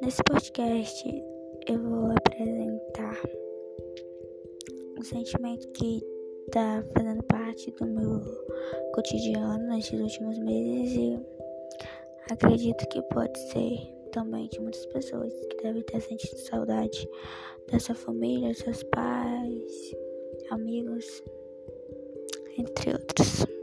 Nesse 0.00 0.22
podcast 0.24 1.24
eu 1.66 1.82
vou 1.82 2.12
apresentar 2.12 3.20
um 4.98 5.02
sentimento 5.02 5.68
que 5.72 6.00
está 6.46 6.84
fazendo 6.94 7.22
parte 7.24 7.70
do 7.72 7.86
meu 7.86 8.20
cotidiano 8.94 9.66
nesses 9.68 10.00
últimos 10.00 10.38
meses 10.38 10.96
e 10.96 11.20
acredito 12.30 12.88
que 12.88 13.02
pode 13.12 13.38
ser 13.50 13.76
também 14.12 14.48
de 14.48 14.60
muitas 14.60 14.86
pessoas 14.86 15.32
que 15.50 15.62
devem 15.62 15.82
ter 15.82 16.00
sentido 16.00 16.38
saudade 16.38 17.08
da 17.70 17.78
sua 17.80 17.94
família, 17.94 18.54
seus 18.54 18.82
pais, 18.84 19.94
amigos, 20.50 21.22
entre 22.56 22.92
outros. 22.92 23.57